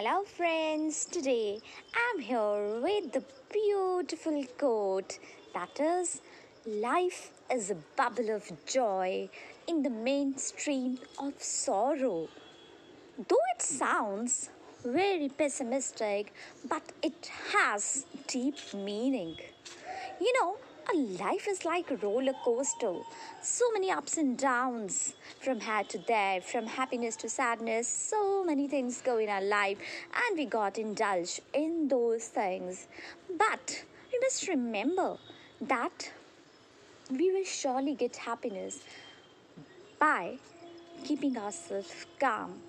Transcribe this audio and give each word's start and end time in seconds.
Hello, 0.00 0.22
friends. 0.22 1.06
Today 1.06 1.58
I'm 1.92 2.20
here 2.20 2.78
with 2.80 3.10
the 3.10 3.24
beautiful 3.52 4.44
quote 4.56 5.18
that 5.52 5.80
is 5.80 6.20
Life 6.64 7.32
is 7.52 7.72
a 7.72 7.76
bubble 7.96 8.30
of 8.30 8.44
joy 8.64 9.28
in 9.66 9.82
the 9.82 9.90
mainstream 9.90 11.00
of 11.18 11.42
sorrow. 11.42 12.28
Though 13.28 13.46
it 13.56 13.60
sounds 13.60 14.50
very 14.84 15.30
pessimistic, 15.30 16.32
but 16.68 16.92
it 17.02 17.32
has 17.52 18.06
deep 18.28 18.72
meaning. 18.72 19.34
You 20.20 20.32
know, 20.40 20.58
life 20.94 21.46
is 21.48 21.64
like 21.64 21.90
a 21.90 21.96
roller 21.96 22.32
coaster. 22.44 22.94
So 23.42 23.70
many 23.72 23.90
ups 23.90 24.16
and 24.16 24.38
downs 24.38 25.14
from 25.40 25.60
here 25.60 25.84
to 25.88 25.98
there, 25.98 26.40
from 26.40 26.66
happiness 26.66 27.16
to 27.16 27.28
sadness. 27.28 27.88
So 27.88 28.44
many 28.44 28.68
things 28.68 29.02
go 29.02 29.18
in 29.18 29.28
our 29.28 29.42
life, 29.42 29.78
and 30.14 30.38
we 30.38 30.46
got 30.46 30.78
indulged 30.78 31.40
in 31.52 31.88
those 31.88 32.28
things. 32.28 32.88
But 33.36 33.84
we 34.12 34.18
must 34.20 34.48
remember 34.48 35.18
that 35.60 36.10
we 37.10 37.32
will 37.32 37.44
surely 37.44 37.94
get 37.94 38.16
happiness 38.16 38.80
by 39.98 40.38
keeping 41.04 41.36
ourselves 41.36 42.06
calm 42.18 42.60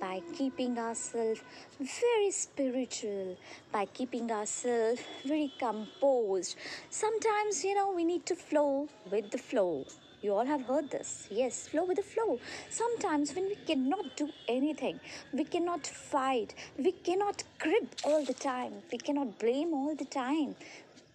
by 0.00 0.22
keeping 0.32 0.78
ourselves 0.78 1.40
very 1.78 2.30
spiritual, 2.30 3.36
by 3.70 3.84
keeping 3.84 4.30
ourselves 4.32 5.00
very 5.24 5.52
composed. 5.58 6.56
Sometimes, 6.88 7.62
you 7.64 7.74
know, 7.74 7.92
we 7.92 8.04
need 8.04 8.24
to 8.26 8.34
flow 8.34 8.88
with 9.10 9.30
the 9.30 9.38
flow. 9.38 9.84
You 10.22 10.34
all 10.34 10.44
have 10.44 10.62
heard 10.62 10.90
this. 10.90 11.28
Yes, 11.30 11.68
flow 11.68 11.84
with 11.84 11.96
the 11.96 12.02
flow. 12.02 12.38
Sometimes, 12.68 13.34
when 13.34 13.46
we 13.46 13.54
cannot 13.54 14.16
do 14.16 14.28
anything, 14.48 15.00
we 15.32 15.44
cannot 15.44 15.86
fight, 15.86 16.54
we 16.76 16.92
cannot 16.92 17.42
crib 17.58 17.88
all 18.04 18.24
the 18.24 18.34
time, 18.34 18.74
we 18.92 18.98
cannot 18.98 19.38
blame 19.38 19.72
all 19.72 19.94
the 19.94 20.04
time 20.04 20.56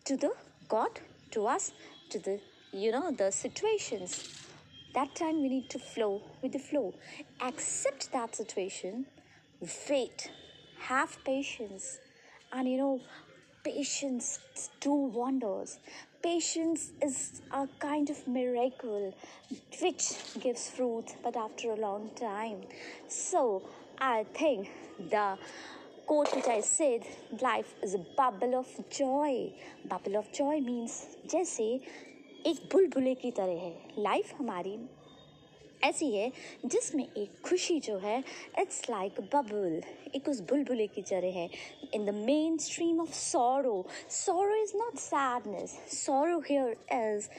to 0.05 0.17
the 0.17 0.31
God, 0.67 0.99
to 1.31 1.45
us, 1.47 1.71
to 2.09 2.19
the, 2.19 2.39
you 2.71 2.91
know, 2.91 3.11
the 3.11 3.31
situations 3.31 4.44
that 4.95 5.13
time 5.13 5.41
we 5.41 5.49
need 5.49 5.69
to 5.69 5.79
flow 5.79 6.21
with 6.41 6.53
the 6.53 6.59
flow. 6.59 6.93
Accept 7.41 8.11
that 8.13 8.35
situation, 8.35 9.05
wait, 9.89 10.31
have 10.79 11.17
patience, 11.23 11.99
and 12.51 12.67
you 12.67 12.77
know, 12.77 13.01
patience 13.63 14.39
do 14.79 14.93
wonders. 14.93 15.79
Patience 16.23 16.91
is 17.01 17.41
a 17.51 17.67
kind 17.79 18.09
of 18.09 18.27
miracle 18.27 19.13
which 19.81 20.13
gives 20.39 20.69
fruit, 20.69 21.15
but 21.23 21.35
after 21.35 21.71
a 21.71 21.75
long 21.75 22.09
time. 22.15 22.61
So, 23.07 23.61
I 23.99 24.25
think 24.33 24.69
the 25.11 25.37
quote 26.05 26.35
which 26.35 26.47
I 26.47 26.61
said, 26.61 27.03
life 27.41 27.75
is 27.83 27.93
a 27.93 28.03
bubble 28.17 28.55
of 28.55 28.67
joy. 28.89 29.51
Bubble 29.87 30.17
of 30.17 30.31
joy 30.31 30.59
means 30.61 31.05
जैसे 31.27 31.81
एक 32.47 32.59
बुलबुले 32.71 33.13
की 33.15 33.31
तरह 33.31 33.59
है। 33.61 33.73
Life 33.99 34.33
हमारी 34.39 34.77
ऐसी 35.83 36.11
है 36.11 36.31
जिसमें 36.65 37.03
एक 37.03 37.41
खुशी 37.45 37.79
जो 37.79 37.97
है 37.97 38.17
इट्स 38.59 38.81
लाइक 38.89 39.19
बबल 39.33 39.81
एक 40.15 40.29
उस 40.29 40.39
बुलबुले 40.49 40.87
की 40.87 41.01
तरह 41.01 41.39
है। 41.39 41.49
In 41.93 42.05
the 42.05 42.13
mainstream 42.57 43.01
of 43.01 43.13
sorrow 43.13 43.85
sorrow 44.09 44.55
is 44.63 44.75
not 44.77 44.97
sadness 44.99 45.77
sorrow 45.97 46.39
here 46.49 46.75
is 46.93 47.29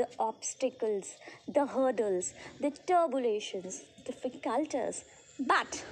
the 0.00 0.06
obstacles 0.20 1.14
the 1.50 1.68
hurdles 1.76 2.32
the 2.62 2.72
turbulences 2.88 3.82
difficulties. 4.04 5.04
But 5.38 5.84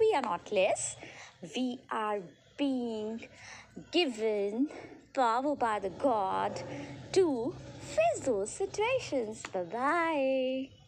we 0.00 0.12
are 0.14 0.22
not 0.22 0.50
less. 0.52 0.96
We 1.54 1.78
are 1.90 2.20
being 2.56 3.26
given 3.92 4.68
power 5.12 5.54
by 5.56 5.78
the 5.78 5.90
god 5.90 6.62
to 7.12 7.54
face 7.80 8.24
those 8.24 8.50
situations. 8.50 9.42
Bye 9.52 9.62
bye 9.62 10.85